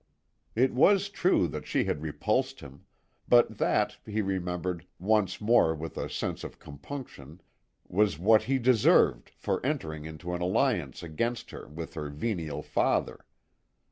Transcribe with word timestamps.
It 0.55 0.73
was 0.73 1.09
true 1.09 1.47
that 1.49 1.67
she 1.67 1.83
had 1.83 2.01
repulsed 2.01 2.61
him; 2.61 2.85
but 3.27 3.59
that, 3.59 3.97
he 4.03 4.23
remembered, 4.23 4.87
once 4.97 5.39
more 5.39 5.75
with 5.75 5.95
a 5.95 6.09
sense 6.09 6.43
of 6.43 6.57
compunction, 6.57 7.39
was 7.87 8.17
what 8.17 8.41
he 8.41 8.57
deserved 8.57 9.29
for 9.29 9.63
entering 9.63 10.05
into 10.05 10.33
an 10.33 10.41
alliance 10.41 11.03
against 11.03 11.51
her 11.51 11.67
with 11.67 11.93
her 11.93 12.09
venial 12.09 12.63
father. 12.63 13.27